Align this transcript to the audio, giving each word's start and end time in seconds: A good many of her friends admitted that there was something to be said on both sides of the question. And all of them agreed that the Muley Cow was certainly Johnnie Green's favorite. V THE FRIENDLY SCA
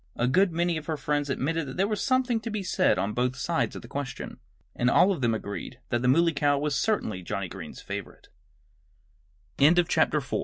A 0.15 0.27
good 0.27 0.51
many 0.51 0.77
of 0.77 0.87
her 0.87 0.97
friends 0.97 1.29
admitted 1.29 1.67
that 1.67 1.77
there 1.77 1.87
was 1.87 2.01
something 2.01 2.39
to 2.39 2.49
be 2.49 2.63
said 2.63 2.97
on 2.97 3.13
both 3.13 3.35
sides 3.35 3.75
of 3.75 3.83
the 3.83 3.87
question. 3.87 4.39
And 4.75 4.89
all 4.89 5.11
of 5.11 5.21
them 5.21 5.35
agreed 5.35 5.79
that 5.89 6.01
the 6.01 6.07
Muley 6.07 6.33
Cow 6.33 6.57
was 6.57 6.73
certainly 6.75 7.21
Johnnie 7.21 7.47
Green's 7.49 7.81
favorite. 7.83 8.29
V 9.59 9.69
THE 9.69 9.85
FRIENDLY 9.87 10.21
SCA 10.23 10.39